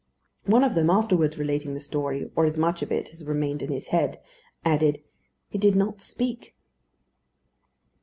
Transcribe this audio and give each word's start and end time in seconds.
One 0.47 0.63
of 0.63 0.73
them, 0.73 0.89
afterwards 0.89 1.37
relating 1.37 1.75
the 1.75 1.79
story, 1.79 2.31
or 2.35 2.43
as 2.45 2.57
much 2.57 2.81
of 2.81 2.91
it 2.91 3.11
as 3.11 3.19
had 3.19 3.27
remained 3.27 3.61
in 3.61 3.71
his 3.71 3.89
head, 3.89 4.19
added, 4.65 4.97
"It 5.51 5.61
did 5.61 5.75
not 5.75 6.01
speak." 6.01 6.55